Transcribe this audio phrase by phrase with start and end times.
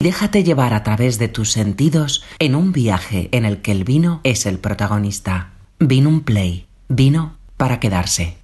[0.00, 4.20] Déjate llevar a través de tus sentidos en un viaje en el que el vino
[4.22, 5.54] es el protagonista.
[5.80, 6.68] Vino un play.
[6.88, 8.38] Vino para quedarse.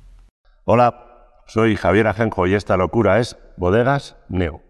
[0.64, 4.62] Hola, soy Javier Ajenjo y esta locura es Bodegas Neo.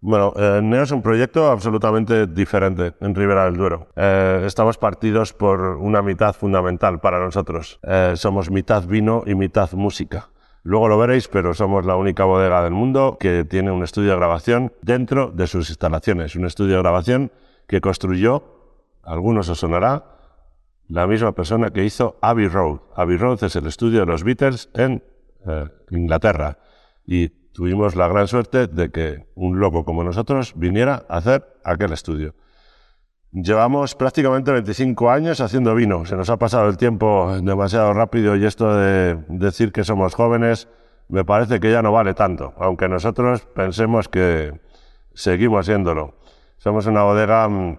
[0.00, 3.88] Bueno, eh, Neo es un proyecto absolutamente diferente en Ribera del Duero.
[3.94, 7.78] Eh, estamos partidos por una mitad fundamental para nosotros.
[7.82, 10.30] Eh, somos mitad vino y mitad música.
[10.66, 14.16] Luego lo veréis, pero somos la única bodega del mundo que tiene un estudio de
[14.16, 16.34] grabación dentro de sus instalaciones.
[16.34, 17.30] Un estudio de grabación
[17.68, 18.42] que construyó,
[19.04, 20.06] algunos os sonará,
[20.88, 22.80] la misma persona que hizo Abbey Road.
[22.96, 25.04] Abbey Road es el estudio de los Beatles en
[25.46, 26.58] eh, Inglaterra.
[27.06, 31.92] Y tuvimos la gran suerte de que un loco como nosotros viniera a hacer aquel
[31.92, 32.34] estudio.
[33.36, 36.06] Llevamos prácticamente 25 años haciendo vino.
[36.06, 40.68] Se nos ha pasado el tiempo demasiado rápido y esto de decir que somos jóvenes
[41.10, 44.58] me parece que ya no vale tanto, aunque nosotros pensemos que
[45.12, 46.14] seguimos siéndolo.
[46.56, 47.78] Somos una bodega mm,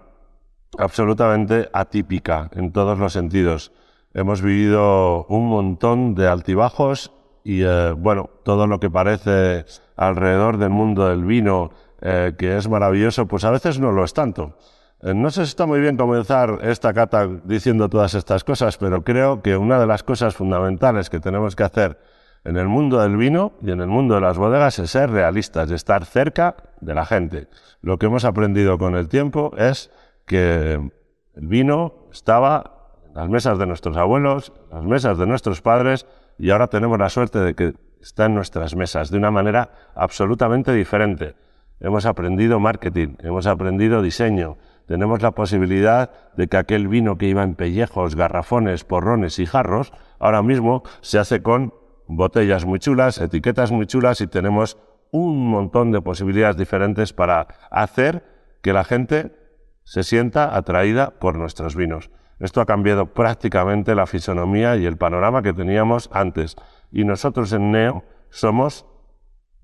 [0.78, 3.72] absolutamente atípica en todos los sentidos.
[4.14, 7.12] Hemos vivido un montón de altibajos
[7.44, 12.70] y, eh, bueno, todo lo que parece alrededor del mundo del vino, eh, que es
[12.70, 14.56] maravilloso, pues a veces no lo es tanto.
[15.02, 19.04] Eh, no sé si está muy bien comenzar esta cata diciendo todas estas cosas, pero
[19.04, 22.00] creo que una de las cosas fundamentales que tenemos que hacer
[22.44, 25.70] en el mundo del vino y en el mundo de las bodegas es ser realistas,
[25.70, 27.48] estar cerca de la gente.
[27.82, 29.92] Lo que hemos aprendido con el tiempo es
[30.26, 35.62] que el vino estaba en las mesas de nuestros abuelos, en las mesas de nuestros
[35.62, 36.08] padres,
[36.40, 40.74] y ahora tenemos la suerte de que está en nuestras mesas de una manera absolutamente
[40.74, 41.36] diferente.
[41.80, 44.58] Hemos aprendido marketing, hemos aprendido diseño,
[44.88, 49.92] tenemos la posibilidad de que aquel vino que iba en pellejos, garrafones, porrones y jarros,
[50.18, 51.74] ahora mismo se hace con
[52.08, 54.78] botellas muy chulas, etiquetas muy chulas y tenemos
[55.12, 58.24] un montón de posibilidades diferentes para hacer
[58.62, 59.36] que la gente
[59.84, 62.10] se sienta atraída por nuestros vinos.
[62.40, 66.56] Esto ha cambiado prácticamente la fisonomía y el panorama que teníamos antes.
[66.92, 68.86] Y nosotros en Neo somos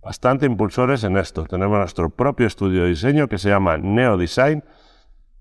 [0.02, 1.46] bastante impulsores en esto.
[1.46, 4.64] Tenemos nuestro propio estudio de diseño que se llama Neo Design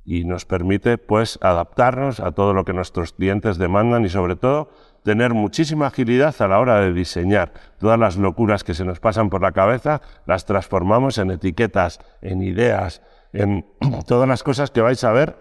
[0.05, 4.71] y nos permite pues adaptarnos a todo lo que nuestros clientes demandan y sobre todo
[5.05, 7.53] tener muchísima agilidad a la hora de diseñar.
[7.79, 12.43] Todas las locuras que se nos pasan por la cabeza las transformamos en etiquetas, en
[12.43, 13.03] ideas,
[13.33, 13.67] en
[14.07, 15.37] todas las cosas que vais a ver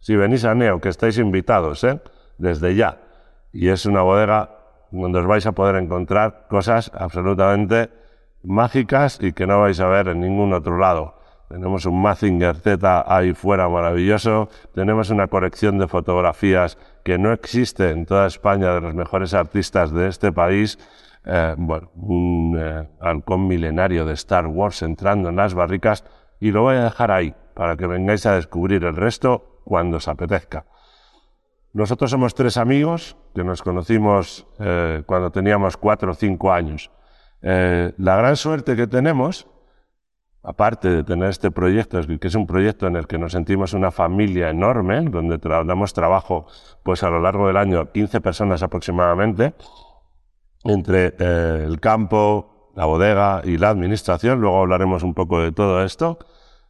[0.00, 2.00] si venís a Neo, que estáis invitados, ¿eh?
[2.38, 2.98] desde ya.
[3.52, 4.56] Y es una bodega
[4.90, 7.90] donde os vais a poder encontrar cosas absolutamente
[8.42, 11.19] mágicas y que no vais a ver en ningún otro lado.
[11.50, 14.48] Tenemos un Mazinger Z ahí fuera maravilloso.
[14.72, 19.92] Tenemos una colección de fotografías que no existe en toda España de los mejores artistas
[19.92, 20.78] de este país.
[21.24, 26.04] Eh, bueno, un eh, halcón milenario de Star Wars entrando en las barricas
[26.38, 30.06] y lo voy a dejar ahí para que vengáis a descubrir el resto cuando os
[30.06, 30.66] apetezca.
[31.72, 36.92] Nosotros somos tres amigos que nos conocimos eh, cuando teníamos cuatro o cinco años.
[37.42, 39.48] la gran suerte que tenemos
[40.42, 43.90] aparte de tener este proyecto, que es un proyecto en el que nos sentimos una
[43.90, 46.46] familia enorme, donde damos trabajo
[46.82, 49.54] pues a lo largo del año 15 personas aproximadamente,
[50.64, 55.82] entre eh, el campo, la bodega y la administración, luego hablaremos un poco de todo
[55.84, 56.18] esto.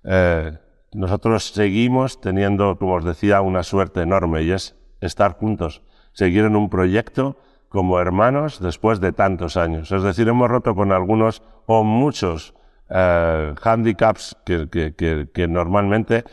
[0.04, 0.58] Eh,
[0.92, 5.82] nosotros seguimos teniendo, como os decía, una suerte enorme y es estar juntos,
[6.12, 7.37] seguir en un proyecto
[7.69, 9.92] como hermanos después de tantos años.
[9.92, 12.54] Es decir, hemos roto con algunos o muchos
[12.90, 16.24] eh, handicaps que, que, que, normalmente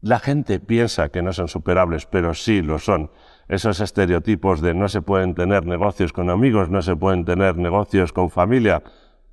[0.00, 3.10] la gente piensa que no son superables, pero sí lo son.
[3.48, 8.12] Esos estereotipos de no se pueden tener negocios con amigos, no se pueden tener negocios
[8.12, 8.82] con familia,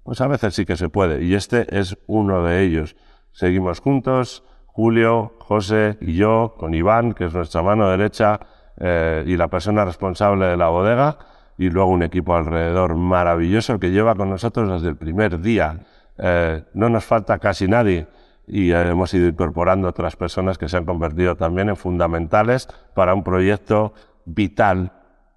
[0.04, 1.24] pues a veces sí que se puede.
[1.24, 2.96] Y este es uno de ellos.
[3.32, 8.40] Seguimos juntos, Julio, José y yo, con Iván, que es nuestra mano derecha
[8.78, 11.18] eh, y la persona responsable de la bodega,
[11.58, 15.82] y luego un equipo alrededor maravilloso que lleva con nosotros desde el primer día.
[16.22, 18.08] Eh, no nos falta casi nadie
[18.46, 23.24] y hemos ido incorporando otras personas que se han convertido también en fundamentales para un
[23.24, 23.94] proyecto
[24.26, 24.92] vital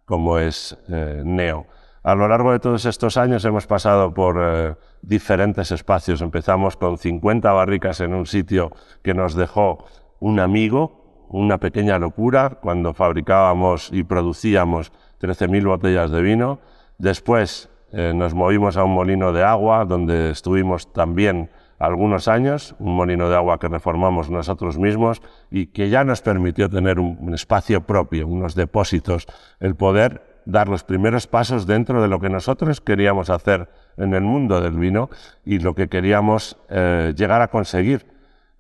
[0.04, 1.66] como es eh, Neo.
[2.02, 6.20] A lo largo de todos estos años hemos pasado por eh, diferentes espacios.
[6.20, 9.84] Empezamos con 50 barricas en un sitio que nos dejó
[10.18, 16.58] un amigo, una pequeña locura, cuando fabricábamos y producíamos 13.000 botellas de vino.
[16.98, 22.96] Después eh, nos movimos a un molino de agua donde estuvimos también algunos años, un
[22.96, 27.82] molino de agua que reformamos nosotros mismos y que ya nos permitió tener un, espacio
[27.82, 29.26] propio, unos depósitos,
[29.60, 33.68] el poder dar los primeros pasos dentro de lo que nosotros queríamos hacer
[33.98, 35.10] en el mundo del vino
[35.44, 38.06] y lo que queríamos eh, llegar a conseguir.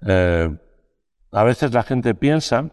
[0.04, 0.54] Eh,
[1.30, 2.70] a veces la gente piensa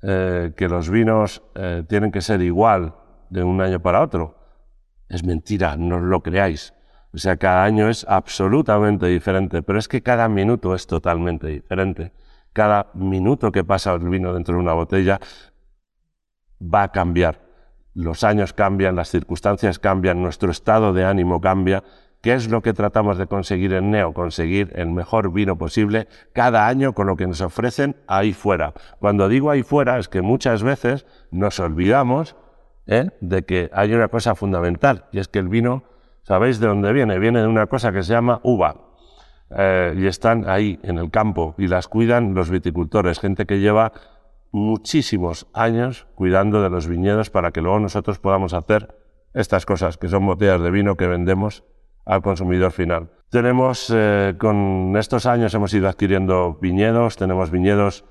[0.00, 1.42] que los vinos
[1.88, 2.94] tienen que ser igual
[3.30, 4.37] de un año para otro.
[5.08, 6.74] Es mentira, no os lo creáis.
[7.12, 12.12] O sea, cada año es absolutamente diferente, pero es que cada minuto es totalmente diferente.
[12.52, 15.20] Cada minuto que pasa el vino dentro de una botella
[16.60, 17.40] va a cambiar.
[17.94, 21.82] Los años cambian, las circunstancias cambian, nuestro estado de ánimo cambia
[22.20, 24.12] ¿Qué es lo que tratamos de conseguir en Neo?
[24.12, 28.74] Conseguir el mejor vino posible cada año con lo que nos ofrecen ahí fuera.
[28.98, 32.34] Cuando digo ahí fuera es que muchas veces nos olvidamos
[32.88, 33.10] ¿eh?
[33.20, 35.84] de que hay una cosa fundamental y es que el vino,
[36.22, 37.18] ¿sabéis de dónde viene?
[37.18, 38.88] Viene de una cosa que se llama uva.
[39.56, 43.92] Eh, y están ahí en el campo y las cuidan los viticultores, gente que lleva
[44.50, 48.94] muchísimos años cuidando de los viñedos para que luego nosotros podamos hacer
[49.32, 51.64] estas cosas, que son botellas de vino que vendemos
[52.04, 53.10] al consumidor final.
[53.30, 58.04] Tenemos, eh, con estos años hemos ido adquiriendo viñedos, tenemos viñedos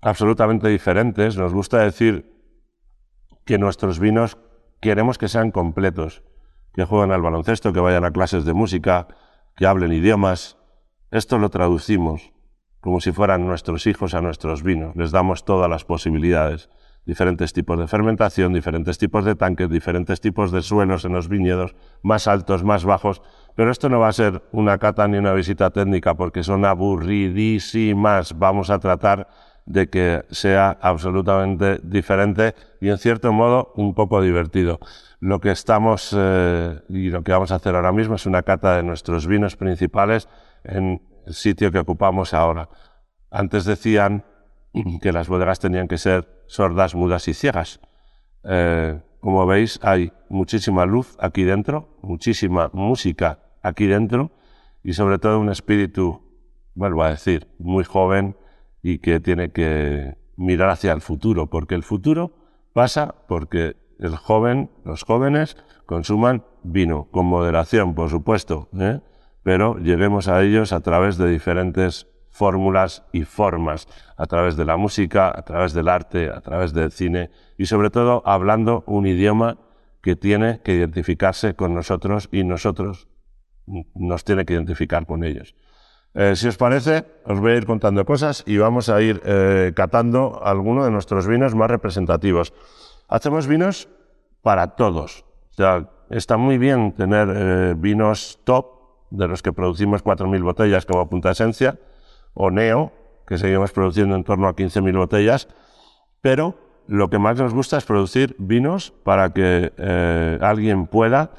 [0.00, 1.36] absolutamente diferentes.
[1.36, 2.31] Nos gusta decir
[3.44, 4.38] que nuestros vinos
[4.80, 6.22] queremos que sean completos,
[6.74, 9.08] que jueguen al baloncesto, que vayan a clases de música,
[9.56, 10.56] que hablen idiomas.
[11.10, 12.32] Esto lo traducimos
[12.80, 14.96] como si fueran nuestros hijos a nuestros vinos.
[14.96, 16.68] Les damos todas las posibilidades
[17.04, 21.74] diferentes tipos de fermentación, diferentes tipos de tanques, diferentes tipos de suelos en los viñedos,
[22.02, 23.22] más altos, más bajos.
[23.54, 28.38] Pero esto no va a ser una cata ni una visita técnica porque son aburridísimas.
[28.38, 29.28] Vamos a tratar
[29.66, 34.80] de que sea absolutamente diferente y en cierto modo un poco divertido.
[35.20, 38.76] Lo que estamos eh, y lo que vamos a hacer ahora mismo es una cata
[38.76, 40.28] de nuestros vinos principales
[40.64, 42.68] en el sitio que ocupamos ahora.
[43.30, 44.24] Antes decían
[45.00, 47.80] que las bodegas tenían que ser sordas, mudas y ciegas.
[48.44, 54.32] Eh, como veis, hay muchísima luz aquí dentro, muchísima música aquí dentro
[54.82, 56.20] y sobre todo un espíritu,
[56.74, 58.36] vuelvo a decir, muy joven
[58.82, 62.32] y que tiene que mirar hacia el futuro, porque el futuro
[62.72, 65.56] pasa porque el joven, los jóvenes
[65.86, 69.00] consuman vino, con moderación, por supuesto, ¿eh?
[69.42, 73.86] pero lleguemos a ellos a través de diferentes fórmulas y formas,
[74.16, 77.90] a través de la música, a través del arte, a través del cine y sobre
[77.90, 79.58] todo hablando un idioma
[80.02, 83.08] que tiene que identificarse con nosotros y nosotros
[83.94, 85.54] nos tiene que identificar con ellos.
[86.14, 89.72] Eh, si os parece, os voy a ir contando cosas y vamos a ir eh,
[89.74, 92.52] catando algunos de nuestros vinos más representativos.
[93.08, 93.88] Hacemos vinos
[94.42, 95.24] para todos.
[95.52, 100.86] O sea, está muy bien tener eh, vinos top, de los que producimos 4.000 botellas
[100.86, 101.78] como Punta Esencia,
[102.34, 102.92] o Neo,
[103.26, 105.48] que seguimos produciendo en torno a 15.000 botellas,
[106.22, 106.56] pero
[106.88, 111.30] lo que más nos gusta es producir vinos para que eh, alguien pueda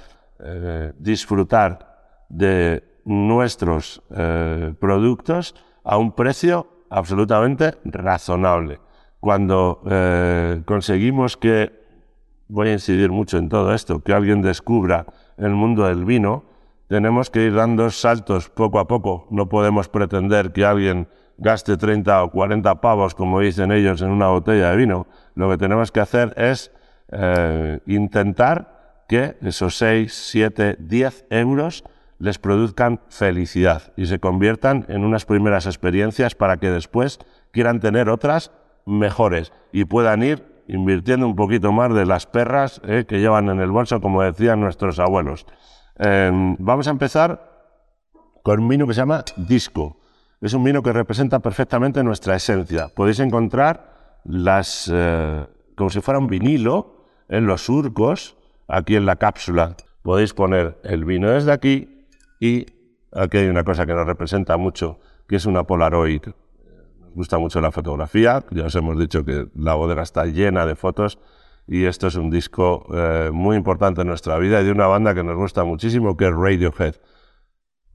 [0.98, 8.80] disfrutar de nuestros eh, productos a un precio absolutamente razonable.
[9.20, 9.82] Cuando
[10.66, 11.72] conseguimos que,
[12.50, 15.06] voy a incidir mucho en todo esto, que alguien descubra
[15.38, 16.44] el mundo del vino,
[16.88, 19.28] tenemos que ir dando saltos poco a poco.
[19.32, 21.08] No podemos pretender que alguien
[21.38, 25.08] gaste 30 o 40 pavos, como dicen ellos, en una botella de vino.
[25.36, 26.72] Lo que tenemos que hacer es
[27.12, 31.84] eh, intentar que esos 6, 7, 10 euros
[32.24, 37.20] les produzcan felicidad y se conviertan en unas primeras experiencias para que después
[37.52, 38.54] quieran tener otras
[38.86, 43.60] mejores y puedan ir invirtiendo un poquito más de las perras eh, que llevan en
[43.60, 45.46] el bolso, como decían nuestros abuelos.
[45.98, 47.42] Em, vamos a empezar
[48.42, 49.98] con un vino que se llama Disco.
[50.40, 52.88] Es un vino que representa perfectamente nuestra esencia.
[52.96, 58.38] Podéis encontrar las, eh, como si fuera un vinilo en los surcos,
[58.70, 59.76] aquí en la cápsula.
[60.04, 61.93] Podéis poner el vino desde aquí
[62.44, 62.66] y
[63.14, 66.24] aquí hay una cosa que nos representa mucho, que es una Polaroid.
[67.00, 70.76] Nos gusta mucho la fotografía, ya os hemos dicho que la bodega está llena de
[70.76, 71.20] fotos
[71.68, 75.16] y esto es un disco eh, muy importante en nuestra vida y de una banda
[75.16, 76.96] que nos gusta muchísimo, que es Radiohead.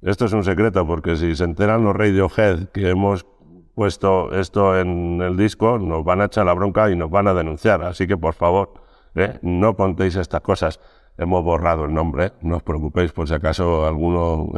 [0.00, 3.26] Esto es un secreto porque si se enteran los Radiohead que hemos
[3.74, 7.34] puesto esto en el disco, nos van a echar la bronca y nos van a
[7.34, 7.82] denunciar.
[7.82, 8.72] Así que, por favor,
[9.14, 10.80] eh, no contéis estas cosas.
[11.18, 14.50] Hemos borrado el nombre, eh, no os preocupéis por si acaso alguno...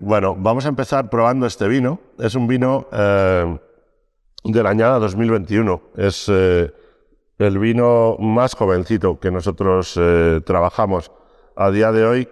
[0.00, 2.00] bueno, vamos a empezar probando este vino.
[2.18, 5.82] Es un vino de la añada 2021.
[5.96, 6.28] Es
[7.38, 11.10] el vino más jovencito que nosotros eh, trabajamos.
[11.56, 12.28] A día de hoy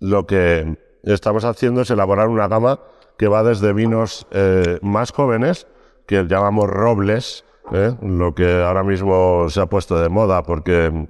[0.00, 2.80] lo que estamos haciendo es elaborar una gama
[3.16, 5.66] que va desde vinos eh, más jóvenes,
[6.06, 7.94] que llamamos robles, ¿eh?
[8.02, 11.06] lo que ahora mismo se ha puesto de moda porque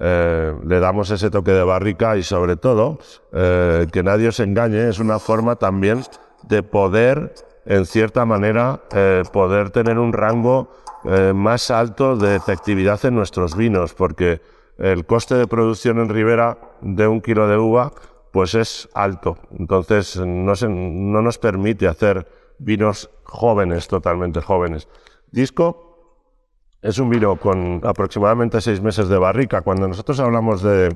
[0.00, 2.98] le damos ese toque de barrica y sobre todo
[3.30, 6.02] que nadie os engañe, es una forma también
[6.48, 10.70] de poder en cierta manera, eh, poder tener un rango
[11.04, 14.40] eh, más alto de efectividad en nuestros vinos, porque
[14.78, 17.92] el coste de producción en Ribera de un kilo de uva
[18.32, 19.38] pues es alto.
[19.58, 22.26] Entonces no, no nos permite hacer
[22.58, 24.88] vinos jóvenes, totalmente jóvenes.
[25.30, 25.89] Disco
[26.82, 29.62] es un vino con aproximadamente seis meses de barrica.
[29.62, 30.94] Cuando nosotros hablamos de,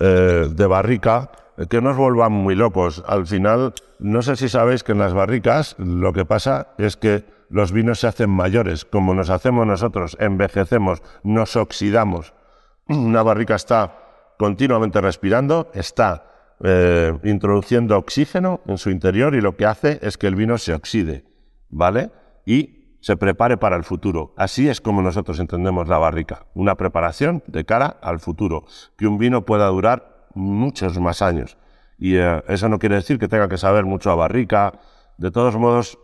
[0.00, 1.30] eh, de barrica,
[1.68, 3.02] que no nos volvan muy locos.
[3.06, 7.24] Al final, no sé si sabéis que en las barricas lo que pasa es que
[7.48, 12.34] los vinos se hacen mayores, como nos hacemos nosotros, envejecemos, nos oxidamos.
[12.88, 19.66] Una barrica está continuamente respirando, está eh, introduciendo oxígeno en su interior y lo que
[19.66, 21.24] hace es que el vino se oxide,
[21.68, 22.10] ¿vale?
[22.44, 22.73] Y
[23.04, 24.32] se prepare para el futuro.
[24.38, 28.64] Así es como nosotros entendemos la barrica, una preparación de cara al futuro,
[28.96, 31.58] que un vino pueda durar muchos más años.
[31.98, 34.72] Y eh, eso no quiere decir que tenga que saber mucho a barrica.
[35.18, 35.98] De todos modos,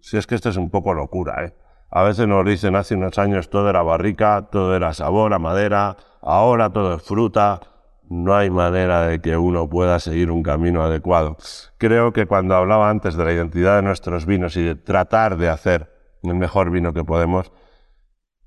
[0.00, 1.54] si es que esto es un poco locura, ¿eh?
[1.92, 5.96] A veces nos dicen hace unos años todo era barrica, todo era sabor a madera,
[6.22, 7.60] ahora todo es fruta
[8.12, 11.38] no hay manera de que uno pueda seguir un camino adecuado.
[11.78, 15.48] Creo que cuando hablaba antes de la identidad de nuestros vinos y de tratar de
[15.48, 15.91] hacer
[16.22, 17.52] el mejor vino que podemos,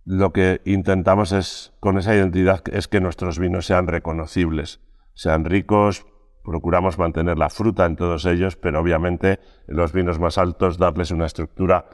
[0.05, 4.79] lo que intentamos es, con esa identidad, es que nuestros vinos sean reconocibles,
[5.13, 6.05] sean ricos,
[6.43, 11.11] procuramos mantener la fruta en todos ellos, pero obviamente en los vinos más altos darles
[11.11, 11.85] una estructura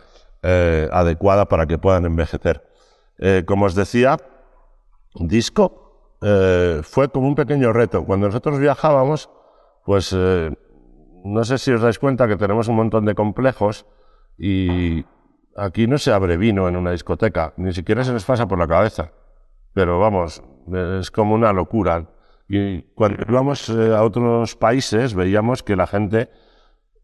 [0.43, 2.67] eh, adecuada para que puedan envejecer.
[3.17, 4.17] Eh, como os decía,
[5.15, 8.03] disco eh, fue como un pequeño reto.
[8.05, 9.29] Cuando nosotros viajábamos,
[9.85, 13.85] pues no sé si os dais cuenta que tenemos un montón de complejos
[14.37, 15.05] y
[15.55, 18.67] aquí no se abre vino en una discoteca, ni siquiera se les pasa por la
[18.67, 19.11] cabeza.
[19.73, 20.43] Pero vamos,
[20.99, 22.09] es como una locura.
[22.47, 26.29] Y cuando íbamos eh, a otros países veíamos que la gente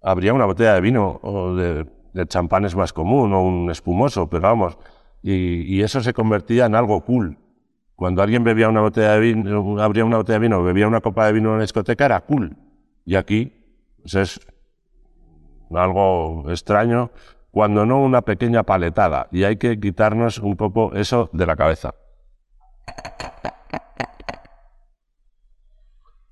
[0.01, 1.87] abría una botella de vino o de,
[2.27, 4.77] champán es más común o un espumoso, pero vamos,
[5.21, 7.37] y eso se convertía en algo cool.
[7.97, 11.25] Cuando alguien bebía una botella de vino, abría una botella de vino, bebía una copa
[11.25, 12.55] de vino en la discoteca, era cool.
[13.05, 13.51] Y aquí
[14.03, 14.39] pues es
[15.71, 17.09] algo extraño,
[17.57, 19.29] cuando no una pequeña paletada.
[19.31, 21.95] Y hay que quitarnos un poco eso de la cabeza.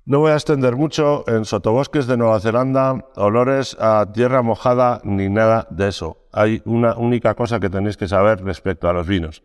[0.04, 5.28] No voy a extender mucho en sotobosques de Nueva Zelanda, olores a tierra mojada ni
[5.28, 6.28] nada de eso.
[6.32, 9.42] Hay una única cosa que tenéis que saber respecto a los vinos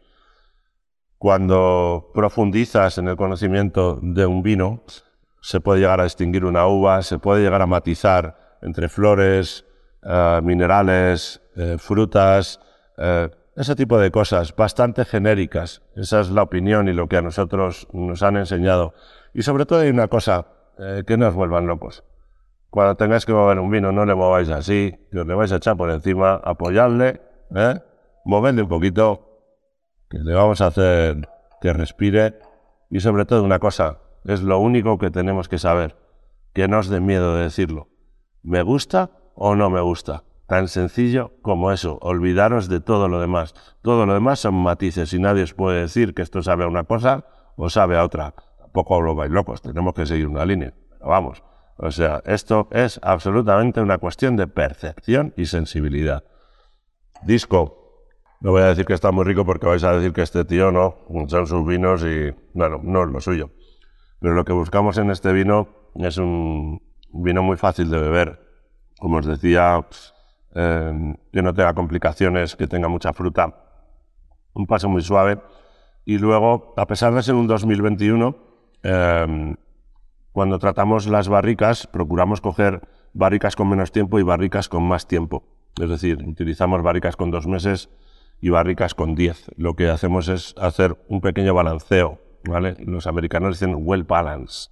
[1.18, 4.84] cuando profundizas en el conocimiento de un vino,
[5.42, 9.66] se puede llegar a distinguir una uva, se puede llegar a matizar entre flores,
[10.04, 12.60] eh, minerales, eh, frutas,
[12.98, 15.82] eh, ese tipo de cosas bastante genéricas.
[15.96, 18.94] Esa es la opinión y lo que a nosotros nos han enseñado.
[19.34, 20.48] Y sobre todo hay una cosa,
[21.06, 22.04] que no os vuelvan locos.
[22.72, 25.58] Cuando tengáis que mover un vino, no le mováis así, que os le vais a
[25.58, 27.22] echar por encima, apoyarle,
[27.54, 27.80] ¿eh?
[28.26, 29.32] un poquito,
[30.10, 31.28] que le vamos a hacer
[31.62, 32.40] que respire
[32.90, 35.96] y sobre todo una cosa, es lo único que tenemos que saber,
[36.54, 37.90] que no os dé miedo de decirlo.
[38.44, 40.24] ¿Me gusta o no me gusta?
[40.52, 43.54] Tan sencillo como eso, olvidaros de todo lo demás.
[43.82, 46.84] Todo lo demás son matices y nadie os puede decir que esto sabe a una
[46.84, 47.24] cosa
[47.56, 48.34] o sabe a otra.
[48.60, 50.74] Tampoco lo vais locos, tenemos que seguir una línea.
[50.90, 51.42] Pero vamos,
[51.78, 56.26] o sea, esto es absolutamente una cuestión de percepción y sensibilidad.
[57.24, 58.10] Disco,
[58.42, 60.70] no voy a decir que está muy rico porque vais a decir que este tío
[60.70, 60.98] no,
[61.30, 63.52] son sus vinos y, bueno, no es lo suyo.
[64.20, 66.82] Pero lo que buscamos en este vino es un
[67.14, 68.42] vino muy fácil de beber.
[69.00, 69.82] Como os decía,
[70.56, 73.56] eh, que no tenga complicaciones, que tenga mucha fruta,
[74.54, 75.40] un paso muy suave.
[76.06, 78.36] Y luego, a pesar de ser un 2021,
[78.84, 79.56] eh,
[80.32, 82.82] cuando tratamos las barricas, procuramos coger
[83.14, 85.44] barricas con menos tiempo y barricas con más tiempo.
[85.80, 87.90] Es decir, utilizamos barricas con dos meses
[88.42, 89.52] y barricas con 10.
[89.58, 92.20] Lo que hacemos es hacer un pequeño balanceo.
[92.44, 92.76] ¿vale?
[92.80, 94.72] Los americanos dicen well balanced.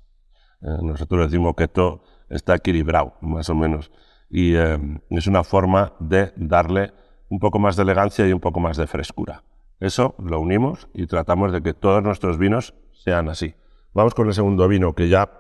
[0.62, 3.92] Eh, nosotros decimos que esto está equilibrado, más o menos.
[4.30, 4.78] Y eh,
[5.10, 6.94] es una forma de darle
[7.30, 9.44] un poco más de elegancia y un poco más de frescura.
[9.80, 13.56] Eso lo unimos y tratamos de que todos nuestros vinos sean así.
[13.94, 15.32] Vamos con el segundo vino, que ya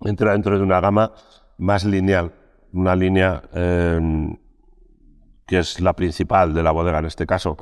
[0.00, 1.12] entra dentro de una gama
[1.58, 2.32] más lineal,
[2.72, 4.36] una línea eh,
[5.46, 7.56] que es la principal de la bodega en este caso,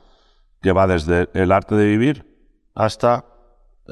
[0.63, 2.31] que va desde el arte de vivir
[2.75, 3.25] hasta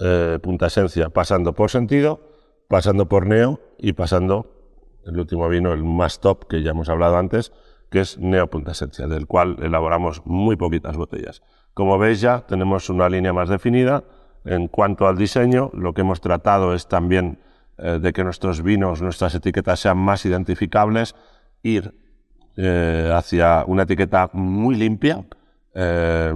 [0.00, 2.21] eh, punta esencia, pasando por sentido,
[2.69, 4.58] pasando por neo y pasando
[5.07, 7.52] el último vino, el más top que ya hemos hablado antes,
[7.90, 11.43] que es neo punta esencia, del cual elaboramos muy poquitas botellas.
[11.75, 14.05] Como veis ya tenemos una línea más definida.
[14.45, 17.38] En cuanto al diseño, lo que hemos tratado es también
[17.78, 21.14] eh, de que nuestros vinos, nuestras etiquetas sean más identificables,
[21.62, 21.95] ir
[22.57, 25.25] eh, hacia una etiqueta muy limpia.
[25.75, 26.35] Eh,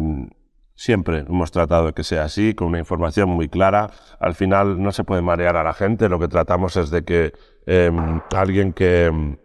[0.83, 3.91] siempre hemos tratado de que sea así, con una información muy clara.
[4.19, 7.33] Al final no se puede marear a la gente, lo que tratamos es de que
[7.67, 9.37] em, alguien que,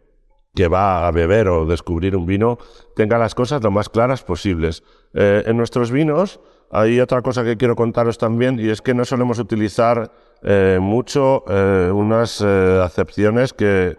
[0.55, 2.57] que, va a beber o descubrir un vino
[2.95, 4.83] tenga las cosas lo más claras posibles.
[5.13, 6.39] Eh, en nuestros vinos
[6.71, 10.11] hay otra cosa que quiero contaros también y es que no solemos utilizar
[10.79, 13.97] mucho unas acepciones que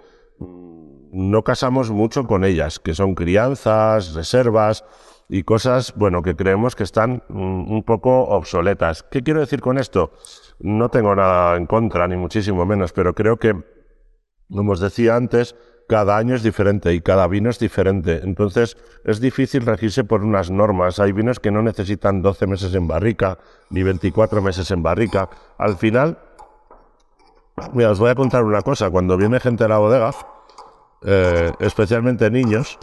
[1.12, 4.85] no casamos mucho con ellas, que son crianzas, reservas
[5.29, 9.03] y cosas, bueno, que creemos que están mm, un poco obsoletas.
[9.03, 10.13] ¿Qué quiero decir con esto?
[10.59, 13.55] No tengo nada en contra, ni muchísimo menos, pero creo que,
[14.51, 15.55] como os decía antes,
[15.87, 18.21] cada año es diferente y cada vino es diferente.
[18.23, 20.99] Entonces es difícil regirse por unas normas.
[20.99, 23.39] Hay vinos que no necesitan 12 meses en barrica,
[23.71, 25.29] ni 24 meses en barrica.
[25.59, 26.19] Al final,
[27.73, 28.91] mira, os voy a contar una cosa.
[28.91, 30.11] Cuando viene gente a la bodega,
[31.03, 32.79] eh, especialmente niños,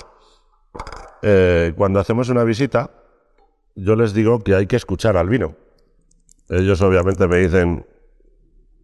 [1.27, 2.91] eh, cuando hacemos una visita,
[3.73, 5.55] yo les digo que hay que escuchar al vino.
[6.49, 7.83] Ellos obviamente me dicen,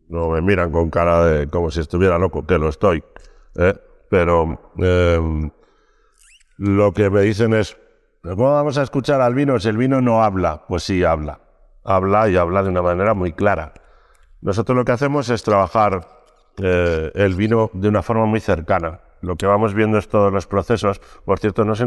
[0.09, 3.03] no me miran con cara de como si estuviera loco, que lo estoy.
[3.53, 3.75] ¿eh?
[4.09, 5.51] Pero em,
[6.57, 7.77] lo que me dicen es,
[8.23, 10.65] ¿cómo vamos a escuchar al vino si el vino no habla?
[10.67, 11.41] Pues sí, habla.
[11.83, 13.75] Habla y habla de una manera muy clara.
[14.41, 16.07] Nosotros lo que hacemos es trabajar
[16.57, 20.99] el vino de una forma muy cercana lo que vamos viendo es todos los procesos.
[21.25, 21.83] Por cierto, no se,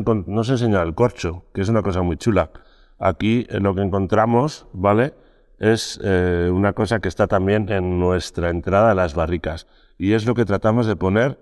[0.52, 2.50] enseña el corcho, que es una cosa muy chula.
[2.98, 5.14] Aquí eh, lo que encontramos, ¿vale?
[5.58, 9.66] Es eh, una cosa que está también en nuestra entrada a las barricas.
[9.98, 11.38] Y es lo que tratamos de poner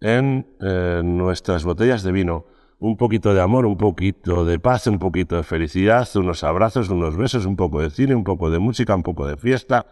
[0.00, 2.46] en eh, nuestras botellas de vino.
[2.78, 7.16] Un poquito de amor, un poquito de paz, un poquito de felicidad, unos abrazos, unos
[7.16, 9.86] besos, un poco de cine, un poco de música, un poco de fiesta.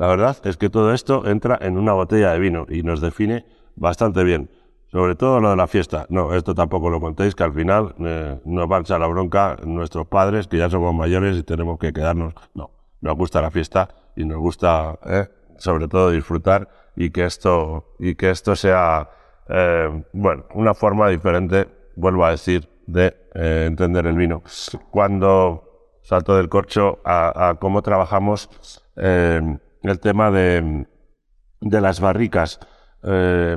[0.00, 3.44] La verdad es que todo esto entra en una botella de vino y nos define
[3.76, 4.48] bastante bien.
[4.86, 6.06] Sobre todo lo de la fiesta.
[6.08, 10.06] No, esto tampoco lo contéis, que al final eh, nos va a la bronca nuestros
[10.06, 12.32] padres, que ya somos mayores y tenemos que quedarnos.
[12.54, 12.70] No,
[13.02, 18.14] nos gusta la fiesta y nos gusta, eh, sobre todo, disfrutar y que esto, y
[18.14, 19.10] que esto sea,
[19.50, 24.42] eh, bueno, una forma diferente, vuelvo a decir, de entender el vino.
[24.90, 28.48] Cuando salto del corcho a, cómo trabajamos
[29.82, 30.86] el tema de,
[31.60, 32.60] las barricas.
[33.02, 33.56] Eh,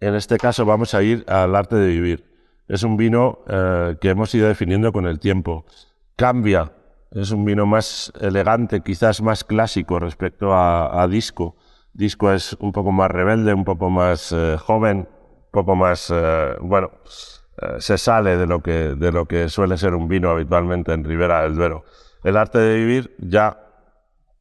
[0.00, 2.24] en este caso vamos a ir al arte de vivir.
[2.68, 5.66] Es un vino eh, que hemos ido definiendo con el tiempo.
[6.16, 6.72] Cambia,
[7.12, 11.56] es un vino más elegante, quizás más clásico respecto a, disco.
[11.92, 16.12] Disco es un poco más rebelde, un poco más eh, joven, un poco más,
[16.60, 16.90] bueno,
[17.78, 18.60] se sale de lo
[19.26, 21.84] que suele ser un vino habitualmente en Ribera del Duero.
[22.22, 23.65] El arte de vivir ya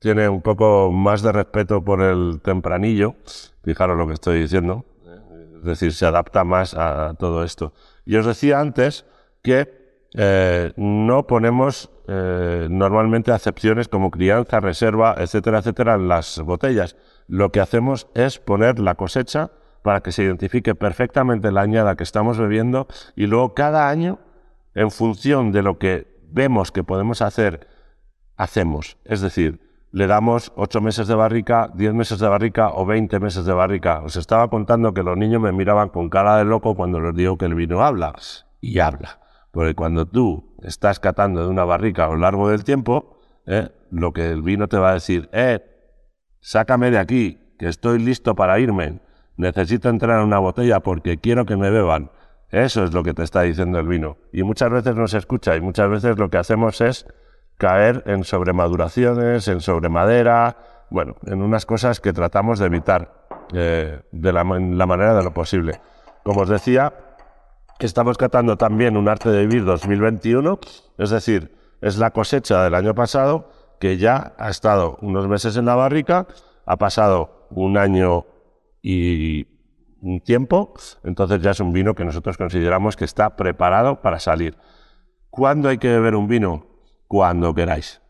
[0.06, 3.16] tiene un poco más de respeto por el tempranillo,
[3.64, 4.86] fijaros lo que estoy diciendo,
[5.58, 7.74] es decir, se adapta más a todo esto.
[8.06, 9.08] Y os decía antes
[9.42, 16.98] que eh, no ponemos eh, normalmente acepciones como crianza, reserva, etcétera, etcétera, en las botellas.
[17.28, 19.50] Lo que hacemos es poner la cosecha
[19.82, 24.20] para que se identifique perfectamente la añada que estamos bebiendo y luego cada año,
[24.76, 27.68] en función de lo que vemos que podemos hacer,
[28.38, 28.98] hacemos.
[29.04, 29.66] Es decir,
[29.96, 34.02] le damos ocho meses de barrica, diez meses de barrica o veinte meses de barrica.
[34.02, 37.38] Os estaba contando que los niños me miraban con cara de loco cuando les digo
[37.38, 38.14] que el vino habla.
[38.60, 39.22] Y habla.
[39.52, 44.12] Porque cuando tú estás catando de una barrica a lo largo del tiempo, eh, lo
[44.12, 45.62] que el vino te va a decir, eh,
[46.42, 49.00] sácame de aquí, que estoy listo para irme.
[49.38, 52.12] Necesito entrar en una botella porque quiero que me beban.
[52.50, 54.18] Eso es lo que te está diciendo el vino.
[54.34, 57.08] Y muchas veces no se escucha y muchas veces lo que hacemos es
[57.58, 60.58] caer en sobremaduraciones, en sobremadera,
[60.90, 65.34] bueno, en unas cosas que tratamos de evitar eh, de la, la, manera de lo
[65.34, 65.80] posible.
[66.24, 66.94] Como os decía,
[67.80, 70.60] estamos catando también un arte de vivir 2021,
[70.98, 75.66] es decir, es la cosecha del año pasado que ya ha estado unos meses en
[75.66, 76.28] la barrica,
[76.66, 78.26] ha pasado un año
[78.82, 79.48] y
[80.02, 84.58] un tiempo, entonces ya es un vino que nosotros consideramos que está preparado para salir.
[85.30, 86.65] ¿Cuándo hay que beber un vino?
[87.08, 88.02] Cuando queráis.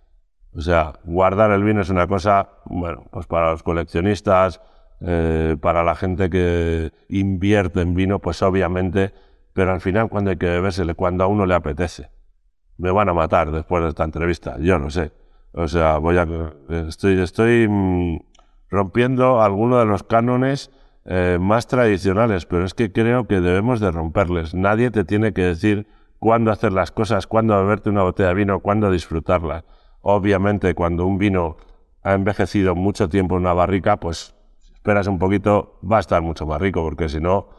[0.55, 4.62] O sea, guardar el vino es una cosa, bueno, pues para los coleccionistas,
[5.01, 9.13] eh, para la gente que invierte en vino, pues obviamente,
[9.53, 12.10] pero al final cuando hay que bebérsele, cuando a uno le apetece.
[12.77, 15.12] Me van a matar después de esta entrevista, yo no sé.
[15.51, 16.27] O sea, voy a,
[16.88, 18.19] estoy, estoy mm,
[18.69, 20.71] rompiendo algunos de los cánones
[21.05, 24.53] eh, más tradicionales, pero es que creo que debemos de romperles.
[24.53, 25.88] Nadie te tiene que decir
[26.25, 29.63] cuándo hacer las cosas, cuándo beberte una botella de vino, cuándo disfrutarla.
[30.01, 31.57] Obviamente, cuando un vino
[32.01, 36.23] ha envejecido mucho tiempo en una barrica, pues si esperas un poquito, va a estar
[36.23, 37.49] mucho más rico, porque si no,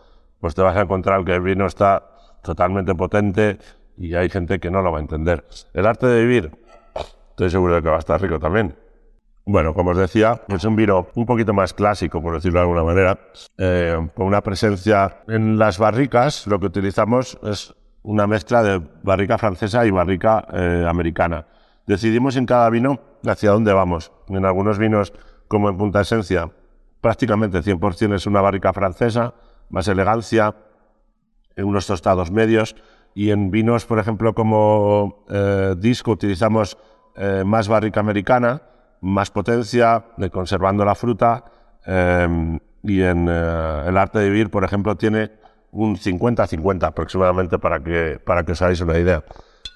[0.40, 2.10] pues te vas a encontrar que el vino está
[2.42, 3.58] totalmente potente
[3.96, 5.44] y hay gente que no lo va a entender.
[5.72, 6.50] El arte de vivir,
[7.30, 8.74] estoy seguro de que va a estar rico también.
[9.44, 12.82] Bueno, como os decía, es un vino un poquito más clásico, por decirlo de alguna
[12.82, 13.16] manera,
[13.58, 16.48] eh, con una presencia en las barricas.
[16.48, 17.75] Lo que utilizamos es
[18.06, 21.46] una mezcla de barrica francesa y barrica eh, americana.
[21.86, 24.12] Decidimos en cada vino hacia dónde vamos.
[24.28, 25.12] En algunos vinos,
[25.48, 26.50] como en Punta Esencia,
[27.00, 29.34] prácticamente 100% es una barrica francesa,
[29.70, 30.54] más elegancia,
[31.56, 32.76] en unos tostados medios.
[33.14, 36.78] Y en vinos, por ejemplo, como eh, Disco, utilizamos
[37.46, 38.60] más barrica americana
[39.00, 41.44] más potencia, conservando la fruta.
[42.82, 45.32] Y en eh, el arte de vivir, por ejemplo, tiene
[45.76, 49.24] un 50-50 aproximadamente para que, para que os hagáis una idea.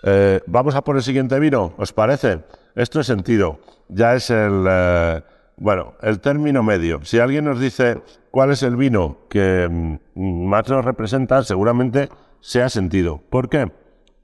[0.03, 2.41] Eh, Vamos a por el siguiente vino, ¿os parece?
[2.75, 3.61] Esto es sentido.
[3.89, 5.23] Ya es el, eh,
[5.57, 7.05] bueno, el término medio.
[7.05, 12.09] Si alguien nos dice cuál es el vino que mm, más nos representa, seguramente
[12.41, 13.21] sea sentido.
[13.29, 13.71] ¿Por qué?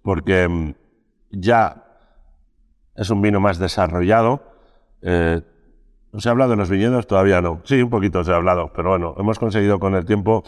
[0.02, 0.74] Porque mm,
[1.32, 1.84] ya
[2.94, 4.42] es un vino más desarrollado,
[5.02, 5.42] eh,
[6.18, 7.06] ¿Se ha hablado de los viñedos?
[7.06, 7.60] Todavía no.
[7.64, 10.44] Sí, un poquito se ha hablado, pero bueno, hemos conseguido con el tiempo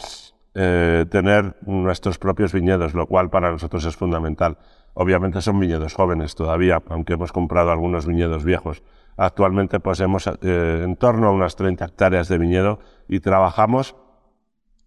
[0.61, 4.59] eh, tener nuestros propios viñedos, lo cual para nosotros es fundamental.
[4.93, 8.83] Obviamente son viñedos jóvenes todavía, aunque hemos comprado algunos viñedos viejos.
[9.17, 13.95] Actualmente poseemos eh, en torno a unas 30 hectáreas de viñedo y trabajamos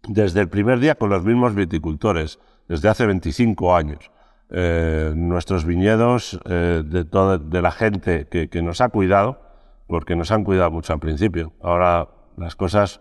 [0.10, 4.12] desde el primer día con los mismos viticultores, desde hace 25 años.
[4.49, 9.39] Eh, nuestros viñedos, de, toda, de la gente que, que nos ha cuidado,
[9.88, 11.53] porque nos han cuidado mucho al principio.
[11.62, 12.99] Ahora las cosas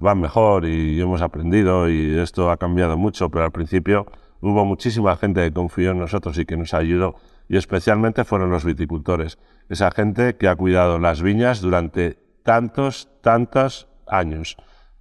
[0.00, 4.06] van mejor y hemos aprendido y esto ha cambiado mucho, pero al principio
[4.40, 7.16] hubo muchísima gente que confió en nosotros y que nos ayudó,
[7.48, 13.88] y especialmente fueron los viticultores, esa gente que ha cuidado las viñas durante tantos, tantos
[14.06, 14.56] años.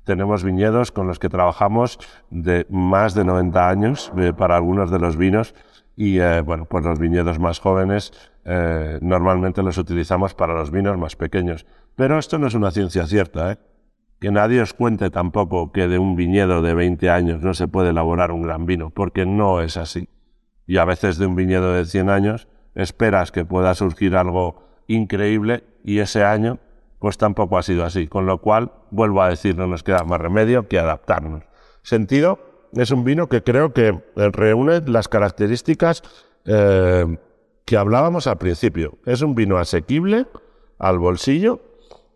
[0.06, 5.00] Tenemos viñedos con los que trabajamos de más de 90 años eh, para algunos de
[5.00, 5.56] los vinos
[5.96, 8.12] y eh, bueno, pues los viñedos más jóvenes
[8.46, 11.66] eh, normalmente los utilizamos para los vinos más pequeños.
[11.96, 13.58] Pero esto no es una ciencia cierta, ¿eh?
[14.24, 17.90] Que nadie os cuente tampoco que de un viñedo de 20 años no se puede
[17.90, 20.08] elaborar un gran vino, porque no es así.
[20.66, 25.66] Y a veces de un viñedo de 100 años esperas que pueda surgir algo increíble
[25.84, 26.60] y ese año
[27.00, 28.08] pues tampoco ha sido así.
[28.08, 31.44] Con lo cual, vuelvo a decir, no nos queda más remedio que adaptarnos.
[31.82, 32.40] Sentido
[32.72, 36.02] es un vino que creo que reúne las características
[36.46, 37.18] eh,
[37.66, 39.00] que hablábamos al principio.
[39.06, 40.28] Es un vino asequible
[40.80, 41.60] al bolsillo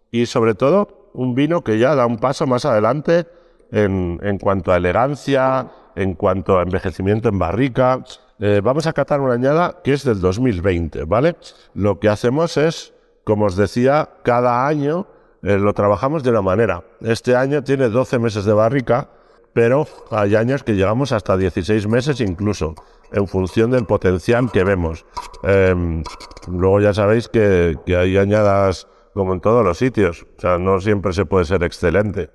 [0.09, 3.27] y sobre todo un vino que ya da un paso más adelante
[3.71, 8.03] en, cuanto a elegancia, en cuanto a envejecimiento en barrica.
[8.39, 11.35] Eh, vamos a catar una añada que es del 2020, ¿vale?
[11.73, 15.07] Lo que hacemos es, como os decía, cada año
[15.41, 16.83] eh, lo trabajamos de una manera.
[17.01, 19.09] Este año tiene 12 meses de barrica
[19.57, 22.75] pero hay años que llegamos hasta 16 meses incluso,
[23.11, 25.03] en función del potencial que vemos.
[25.41, 26.03] Em,
[26.47, 31.11] luego ya sabéis que, hay añadas como en todos los sitios, o sea, no siempre
[31.11, 32.29] se puede ser excelente.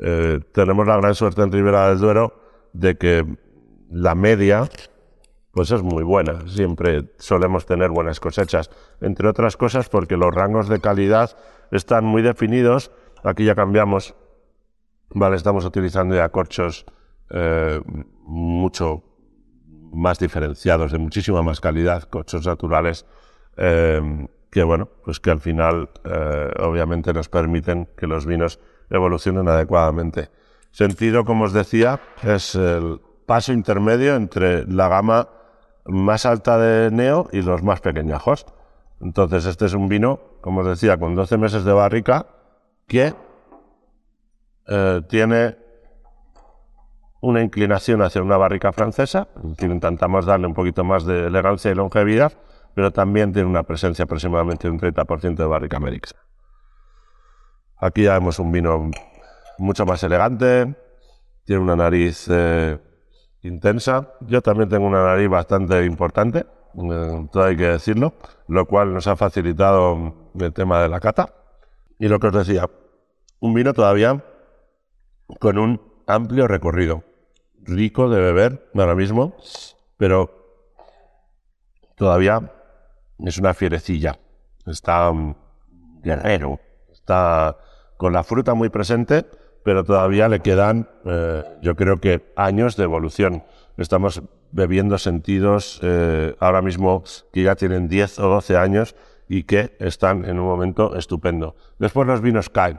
[0.00, 2.40] Eh, tenemos la gran suerte en Ribera del Duero
[2.72, 3.26] de que
[3.90, 4.68] la media
[5.50, 10.68] pues es muy buena, siempre solemos tener buenas cosechas, entre otras cosas porque los rangos
[10.68, 11.36] de calidad
[11.72, 12.92] están muy definidos,
[13.24, 14.14] aquí ya cambiamos.
[15.10, 16.86] Vale, estamos utilizando ya corchos
[17.30, 17.80] eh,
[18.22, 19.02] mucho
[19.92, 23.06] más diferenciados, de muchísima más calidad, corchos naturales,
[23.56, 29.48] eh, que bueno, pues que al final eh, obviamente nos permiten que los vinos evolucionen
[29.48, 30.30] adecuadamente.
[30.70, 35.28] Sentido, como os decía, es el paso intermedio entre la gama
[35.86, 38.46] más alta de Neo y los más pequeñajos.
[39.00, 42.28] Entonces, este es un vino, como os decía, con 12 meses de barrica,
[42.86, 43.12] que
[44.68, 45.58] eh, tiene
[47.22, 49.26] una inclinación hacia una barrica francesa,
[49.60, 52.34] intentamos darle un poquito más de elegancia y longevidad,
[52.74, 56.20] pero también tiene una presencia aproximadamente de un 30% de barrica americana.
[57.78, 58.90] Aquí ya vemos un vino
[59.58, 60.74] mucho más elegante,
[61.44, 62.78] tiene una nariz eh,
[63.42, 64.14] intensa.
[64.22, 68.14] Yo también tengo una nariz bastante importante, eh, todo hay que decirlo,
[68.48, 71.34] lo cual nos ha facilitado el tema de la cata.
[71.98, 72.68] Y lo que os decía,
[73.40, 74.24] un vino todavía
[75.38, 77.04] con un amplio recorrido,
[77.62, 79.36] rico de beber ahora mismo,
[79.96, 80.30] pero
[81.96, 82.53] todavía
[83.18, 84.18] es una fierecilla,
[84.66, 85.34] está um,
[86.02, 86.60] guerrero,
[86.92, 87.56] está
[87.96, 89.26] con la fruta muy presente,
[89.62, 93.44] pero todavía le quedan, eh, yo creo que años de evolución.
[93.76, 94.22] Estamos
[94.52, 98.94] bebiendo sentidos eh, ahora mismo que ya tienen 10 o 12 años
[99.28, 101.56] y que están en un momento estupendo.
[101.78, 102.78] Después los vinos caen,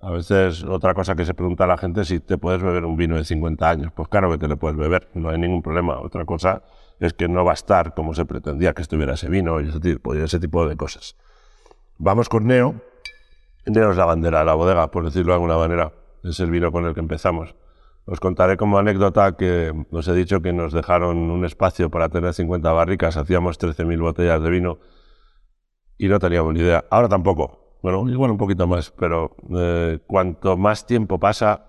[0.00, 2.84] A veces otra cosa que se pregunta a la gente es si te puedes beber
[2.84, 3.92] un vino de 50 años.
[3.94, 6.00] Pues claro que te lo puedes beber, no hay ningún problema.
[6.00, 6.62] Otra cosa
[7.02, 9.80] es que no va a estar como se pretendía que estuviera ese vino y ese
[9.80, 11.16] tipo, ese tipo de cosas.
[11.98, 12.76] Vamos con Neo.
[13.66, 15.92] Neo es la bandera de la bodega, por decirlo de alguna manera.
[16.22, 17.56] Es el vino con el que empezamos.
[18.04, 22.34] Os contaré como anécdota que os he dicho que nos dejaron un espacio para tener
[22.34, 24.78] 50 barricas, hacíamos 13.000 botellas de vino
[25.98, 26.84] y no teníamos ni idea.
[26.88, 27.78] Ahora tampoco.
[27.82, 31.66] Bueno, igual un poquito más, pero eh, cuanto más tiempo pasa,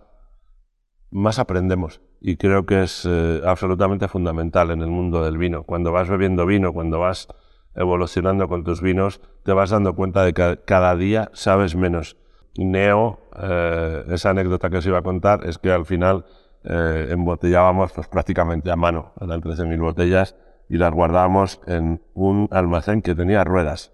[1.10, 5.64] más aprendemos y creo que es eh, absolutamente fundamental en el mundo del vino.
[5.64, 7.28] Cuando vas bebiendo vino, cuando vas
[7.76, 12.16] evolucionando con tus vinos, te vas dando cuenta de que cada día sabes menos.
[12.58, 16.26] Neo, eh, esa anécdota que os iba a contar, es que al final
[16.64, 20.38] eh, embotellábamos pues, prácticamente a mano, eran 13.000 botellas,
[20.70, 23.92] y las guardábamos en un almacén que tenía ruedas.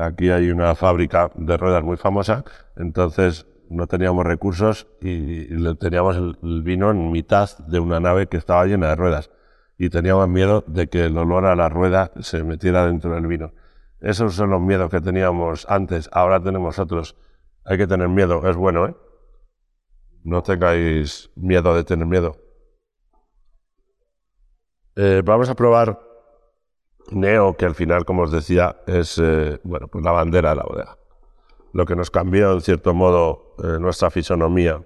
[0.00, 2.44] aquí hay una fábrica de ruedas muy famosa,
[2.76, 5.46] entonces no teníamos recursos y,
[5.76, 9.30] teníamos el, vino en mitad de una nave que estaba llena de ruedas
[9.78, 13.52] y teníamos miedo de que el olor a la rueda se metiera dentro del vino.
[14.00, 17.16] Esos son los miedos que teníamos antes, ahora tenemos otros.
[17.64, 18.96] Hay que tener miedo, es bueno, ¿eh?
[20.22, 22.36] No tengáis miedo de tener miedo.
[24.96, 25.98] Eh, vamos a probar
[27.10, 30.62] Neo, que al final, como os decía, es eh, bueno, pues la bandera de la
[30.62, 30.96] bodega
[31.74, 34.80] lo que nos cambió en cierto modo eh, nuestra fisonomía.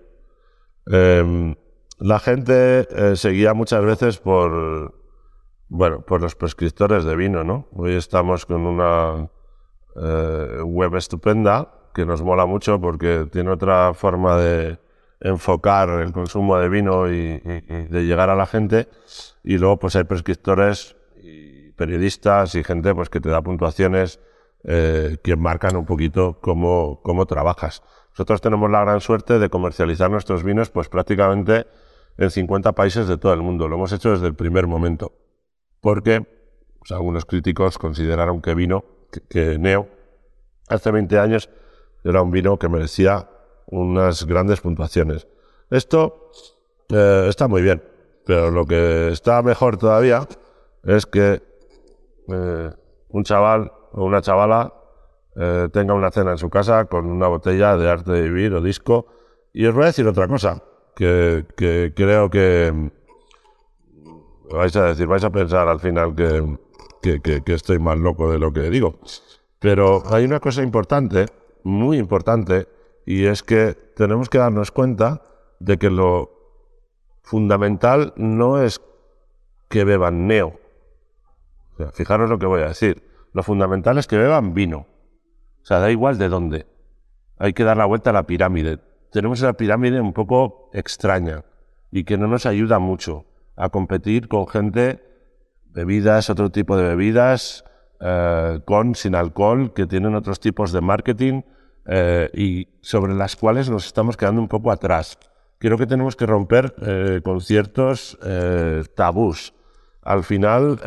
[0.86, 1.54] Em,
[1.98, 4.94] la gente eh, seguía muchas veces por,
[5.68, 7.68] bueno, por los prescriptores de vino, ¿no?
[7.72, 9.28] Hoy estamos con una
[9.96, 14.78] eh, web estupenda que nos mola mucho porque tiene otra forma de
[15.20, 18.88] enfocar el consumo de vino y, de llegar a la gente.
[19.44, 24.20] Y luego pues hay prescriptores y periodistas y gente pues que te da puntuaciones
[24.64, 27.82] eh, que marcan un poquito cómo, cómo trabajas.
[28.10, 31.66] Nosotros tenemos la gran suerte de comercializar nuestros vinos pues prácticamente
[32.16, 33.68] en 50 países de todo el mundo.
[33.68, 35.12] Lo hemos hecho desde el primer momento.
[35.80, 36.26] Porque
[36.78, 38.84] pues, algunos críticos consideraron que vino,
[39.30, 39.88] que, Neo,
[40.68, 41.48] hace 20 años
[42.04, 43.28] era un vino que merecía
[43.66, 45.28] unas grandes puntuaciones.
[45.70, 46.30] Esto
[46.88, 47.82] eh, está muy bien,
[48.26, 50.26] pero lo que está mejor todavía
[50.82, 51.42] es que
[52.28, 52.70] eh,
[53.08, 54.72] un chaval o una chavala
[55.40, 58.60] eh, tenga una cena en su casa con una botella de arte de vivir o
[58.60, 59.06] disco.
[59.52, 60.62] Y os voy a decir otra cosa,
[60.96, 61.44] que,
[61.94, 62.88] creo que mm,
[64.50, 66.58] vais a decir, vais a pensar al final que,
[67.20, 68.98] que, estoy más loco de lo que digo.
[69.60, 71.26] Pero hay una cosa importante,
[71.62, 72.66] muy importante,
[73.06, 75.22] y es que tenemos que darnos cuenta
[75.60, 76.30] de que lo
[77.22, 78.80] fundamental no es
[79.68, 80.58] que beban neo.
[81.92, 83.07] fijaros lo que voy a decir.
[83.32, 84.86] Lo fundamental es que beban vino.
[85.62, 86.66] O sea, da igual de dónde.
[87.38, 88.78] Hay que dar la vuelta a la pirámide.
[89.12, 91.44] Tenemos una pirámide un poco extraña
[91.90, 95.02] y que no nos ayuda mucho a competir con gente,
[95.66, 97.64] bebidas, otro tipo de bebidas,
[98.00, 101.42] eh, con, sin alcohol, que tienen otros tipos de marketing
[101.86, 105.18] eh, y sobre las cuales nos estamos quedando un poco atrás.
[105.58, 108.18] Creo que tenemos que romper eh, con ciertos
[108.94, 109.54] tabús.
[110.02, 110.78] Al final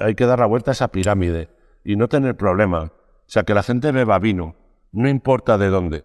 [0.00, 1.48] hay que dar la vuelta a esa pirámide
[1.84, 2.84] y no tener problema.
[2.84, 2.90] O
[3.26, 4.56] sea, que la gente beba vino,
[4.92, 6.04] no importa de dónde.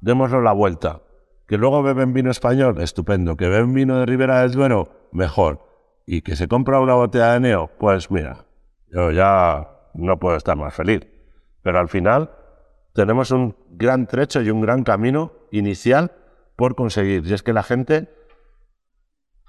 [0.00, 1.02] Démoslo la vuelta.
[1.46, 3.36] Que luego beben vino español, estupendo.
[3.36, 5.60] Que beben vino de Ribera del Duero, mejor.
[6.06, 8.46] Y que se compra una botella de Neo, pues mira,
[8.90, 11.06] yo ya no puedo estar más feliz.
[11.62, 12.30] Pero al final
[12.94, 16.12] tenemos un gran trecho y un gran camino inicial
[16.56, 17.26] por conseguir.
[17.26, 18.08] Y es que la gente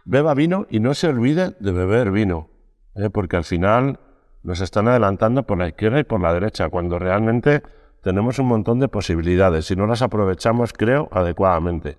[0.05, 2.49] beba vino y no se olvide de beber vino.
[2.95, 3.09] ¿eh?
[3.09, 3.99] Porque al final
[4.47, 7.63] nos están adelantando por la izquierda y por la derecha, cuando realmente
[8.01, 11.97] tenemos un montón de posibilidades y no las aprovechamos, creo, adecuadamente.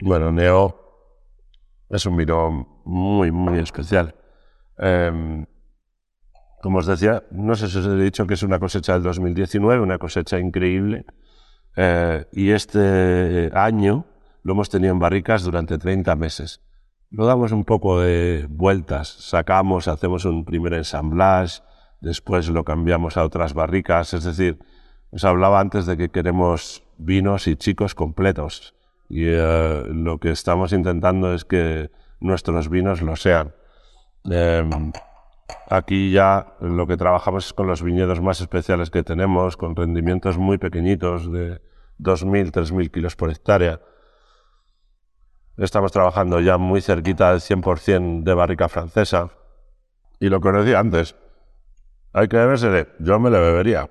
[0.00, 0.74] Bueno, Neo
[1.88, 4.16] es un vino muy, muy especial.
[4.76, 5.46] Em,
[6.60, 9.80] como os decía, no sé si os he dicho que es una cosecha del 2019,
[9.80, 11.06] una cosecha increíble.
[11.76, 14.04] Eh, y este año
[14.42, 16.65] lo hemos tenido en barricas durante 30 meses
[17.16, 21.62] lo damos un poco de vueltas, sacamos, hacemos un primer ensamblage,
[22.02, 24.58] después lo cambiamos a otras barricas, es decir,
[25.10, 28.74] os hablaba antes de que queremos vinos y chicos completos
[29.08, 33.54] y eh, lo que estamos intentando es que nuestros vinos lo sean.
[34.28, 34.92] Em,
[35.70, 40.36] aquí ya lo que trabajamos es con los viñedos más especiales que tenemos, con rendimientos
[40.36, 41.62] muy pequeñitos de
[41.98, 43.80] 2.000, 3.000 kilos por hectárea
[45.56, 49.30] Estamos trabajando ya muy cerquita del 100% de barrica francesa.
[50.20, 51.16] Y lo que os decía antes,
[52.12, 53.88] hay que beberse yo me lo bebería.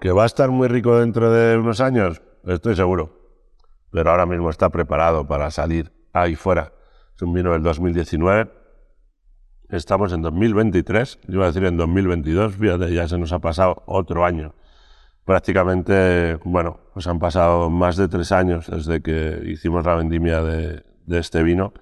[0.00, 2.22] ¿Que va a estar muy rico dentro de unos años?
[2.44, 3.18] Estoy seguro.
[3.90, 6.72] Pero ahora mismo está preparado para salir ahí fuera.
[7.16, 8.52] Es un vino del 2019.
[9.70, 13.82] Estamos en 2023, yo iba a decir en 2022, fíjate, ya se nos ha pasado
[13.84, 14.54] otro año.
[15.28, 20.82] Prácticamente, bueno, pues han pasado más de tres años desde que hicimos la vendimia de,
[21.06, 21.74] este vino.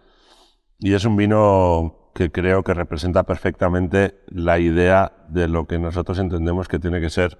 [0.80, 6.18] Y es un vino que creo que representa perfectamente la idea de lo que nosotros
[6.18, 7.38] entendemos que tiene que ser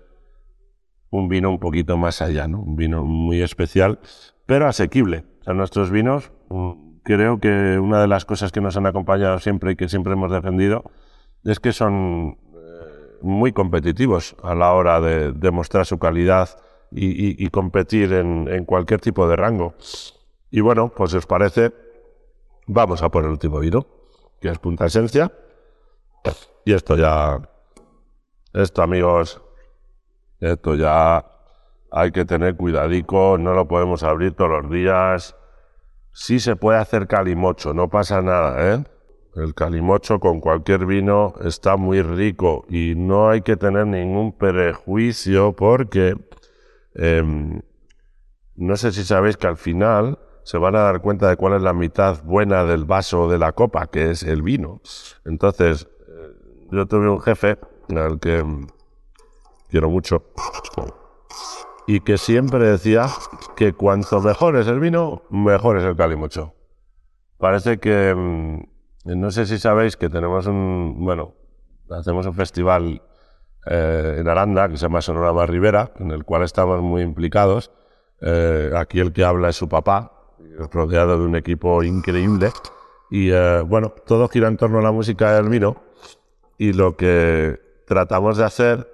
[1.11, 2.61] un vino un poquito más allá, ¿no?
[2.61, 3.99] Un vino muy especial,
[4.47, 5.25] pero asequible.
[5.45, 9.73] O nuestros vinos, mm, creo que una de las cosas que nos han acompañado siempre
[9.73, 10.85] y que siempre hemos defendido
[11.43, 12.39] es que son
[13.27, 16.49] muy competitivos a la hora de demostrar su calidad
[16.93, 19.75] y, competir en, cualquier tipo de rango.
[20.51, 21.73] Y bueno, pues si os parece,
[22.67, 23.87] vamos a por el último vino,
[24.41, 25.33] que es Punta Esencia.
[26.65, 27.41] Y esto ya,
[28.55, 29.43] esto amigos,
[30.41, 31.25] esto ya
[31.91, 35.37] hay que tener cuidadico, no lo podemos abrir todos los días.
[36.13, 38.85] Sí se puede hacer calimocho, no pasa nada, ¿eh?
[39.37, 45.53] El calimocho con cualquier vino está muy rico y no hay que tener ningún prejuicio
[45.53, 46.17] porque
[46.95, 47.61] em,
[48.55, 51.63] no sé si sabéis que al final se van a dar cuenta de cuál es
[51.63, 54.81] la mitad buena del vaso de la copa, que es el vino.
[55.25, 57.59] Entonces, eh, yo tuve un jefe
[57.95, 58.43] al que
[59.69, 60.23] quiero mucho,
[61.87, 63.09] y que siempre decía
[63.57, 66.55] que cuanto mejor es el vino, mejor es el calimocho.
[67.39, 68.76] Parece que, mm,
[69.15, 71.35] no sé si sabéis que tenemos un, bueno,
[71.91, 73.03] hacemos un festival
[73.67, 77.71] eh, en Aranda que se llama Sonorama Rivera, en el cual estamos muy implicados.
[78.21, 80.13] Eh, aquí el que habla es su papá,
[80.73, 82.51] rodeado de un equipo increíble.
[83.11, 85.77] Y eh, bueno, todo gira en torno a la música del vino.
[86.59, 88.89] Y lo que tratamos de hacer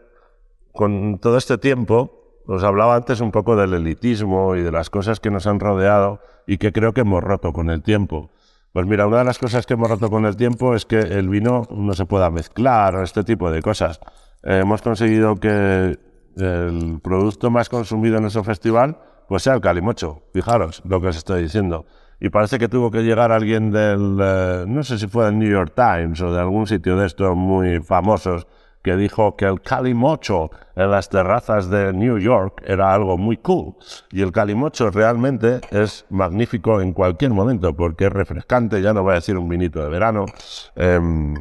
[0.72, 5.20] con todo este tiempo, os hablaba antes un poco del elitismo y de las cosas
[5.20, 8.30] que nos han rodeado y que creo que hemos roto con el tiempo.
[8.72, 11.28] Pues mira, una de las cosas que hemos roto con el tiempo es que el
[11.28, 14.00] vino no se pueda mezclar o este tipo de cosas.
[14.42, 15.98] Eh, hemos conseguido que
[16.36, 18.96] el producto más consumido en nuestro festival
[19.28, 20.22] pues sea el calimocho.
[20.32, 21.84] Fijaros lo que os estoy diciendo.
[22.18, 25.50] Y parece que tuvo que llegar alguien del, eh, no sé si fue del New
[25.50, 28.46] York Times o de algún sitio de estos muy famosos,
[28.82, 33.76] que dijo que el calimocho en las terrazas de New York era algo muy cool.
[34.10, 39.12] Y el calimocho realmente es magnífico en cualquier momento porque es refrescante, ya no voy
[39.12, 40.26] a decir un vinito de verano.
[40.74, 41.34] Em,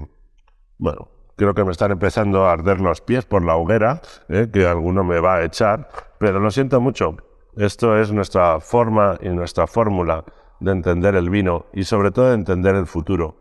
[0.78, 4.68] bueno, creo que me están empezando a arder los pies por la hoguera, eh, que
[4.68, 7.18] alguno me va a echar, pero lo siento mucho.
[7.58, 10.24] Esto es nuestra forma y nuestra fórmula
[10.60, 13.41] de entender el vino y sobre todo de entender el futuro.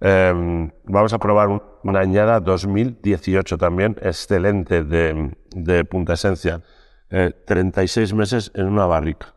[0.00, 6.62] Em, vamos a probar una añada 2018 también, excelente de, Punta Esencia.
[7.08, 9.34] 36 eh, meses en una barrica.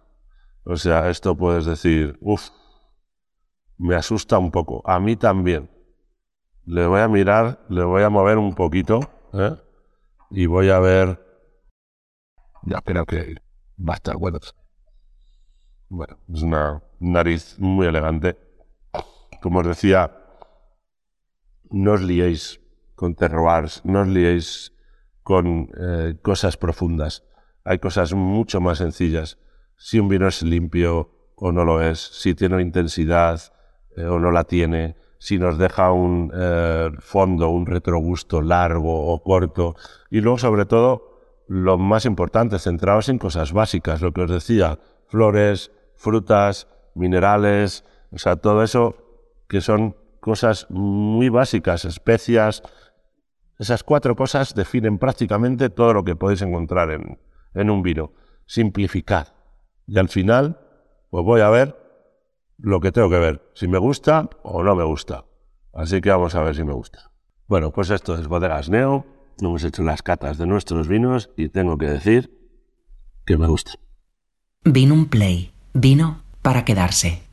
[0.63, 2.50] O sea, esto puedes decir, uff,
[3.78, 4.82] me asusta un poco.
[4.86, 5.69] A mí también.
[6.65, 9.00] Le voy a mirar, le voy a mover un poquito
[9.34, 9.56] ¿eh?
[10.30, 11.26] y voy a ver.
[12.63, 13.36] Ya creo que
[13.78, 14.39] va a estar bueno.
[15.88, 18.38] Bueno, es una nariz muy elegante.
[19.41, 20.18] Como os decía,
[21.71, 22.62] no os liéis
[22.95, 24.73] con terroirs, no os liéis
[25.23, 27.23] con eh, cosas profundas.
[27.63, 29.38] Hay cosas mucho más sencillas.
[29.77, 33.39] Si un vino es limpio o no lo es, si tiene intensidad
[33.95, 39.21] eh, o no la tiene, si nos deja un eh, fondo, un retrogusto largo o
[39.21, 39.75] corto.
[40.10, 44.79] Y luego, sobre todo, lo más importante, centraos en cosas básicas, lo que os decía,
[45.08, 48.95] flores, frutas, minerales, o sea, todo eso
[49.47, 52.63] que son cosas muy básicas, especias.
[53.58, 57.19] Esas cuatro cosas definen prácticamente todo lo que podéis encontrar en,
[57.53, 58.13] en un vino.
[58.45, 59.36] Simplificar.
[59.88, 60.60] Y al final,
[61.10, 61.75] pues voy a ver
[62.58, 65.25] lo que tengo que ver, si me gusta o no me gusta.
[65.73, 67.12] Así que vamos a ver si me gusta.
[67.47, 69.05] Bueno, pues esto es Bodegas Neo.
[69.39, 72.38] Hemos hecho las catas de nuestros vinos y tengo que decir
[73.25, 73.73] que me gusta.
[74.63, 75.54] Vino un play.
[75.73, 77.29] Vino para quedarse.